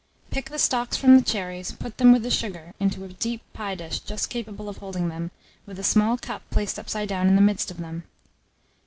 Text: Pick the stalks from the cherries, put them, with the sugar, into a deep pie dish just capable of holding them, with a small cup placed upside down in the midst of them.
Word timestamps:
Pick 0.31 0.49
the 0.49 0.57
stalks 0.57 0.97
from 0.97 1.15
the 1.15 1.21
cherries, 1.23 1.73
put 1.73 1.99
them, 1.99 2.11
with 2.11 2.23
the 2.23 2.31
sugar, 2.31 2.73
into 2.79 3.03
a 3.05 3.09
deep 3.09 3.43
pie 3.53 3.75
dish 3.75 3.99
just 3.99 4.31
capable 4.31 4.67
of 4.67 4.77
holding 4.77 5.09
them, 5.09 5.29
with 5.67 5.77
a 5.77 5.83
small 5.83 6.17
cup 6.17 6.41
placed 6.49 6.79
upside 6.79 7.07
down 7.07 7.27
in 7.27 7.35
the 7.35 7.39
midst 7.39 7.69
of 7.69 7.77
them. 7.77 8.01